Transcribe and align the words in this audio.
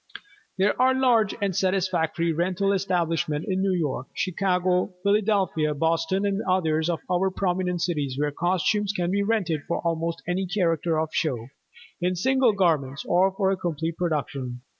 There 0.57 0.81
are 0.81 0.95
large 0.95 1.35
and 1.43 1.55
satisfactory 1.55 2.33
rental 2.33 2.73
establishments 2.73 3.47
in 3.47 3.61
New 3.61 3.73
York, 3.75 4.07
Chicago, 4.15 4.95
Philadelphia, 5.03 5.75
Boston, 5.75 6.25
and 6.25 6.41
others 6.49 6.89
of 6.89 7.01
our 7.07 7.29
prominent 7.29 7.81
cities 7.83 8.17
where 8.17 8.31
costumes 8.31 8.93
can 8.93 9.11
be 9.11 9.21
rented 9.21 9.61
for 9.67 9.77
almost 9.81 10.23
any 10.27 10.47
character 10.47 10.99
of 10.99 11.09
show, 11.13 11.49
in 12.01 12.15
single 12.15 12.53
garments 12.53 13.05
or 13.05 13.31
for 13.33 13.51
a 13.51 13.57
complete 13.57 13.95
production. 13.95 14.61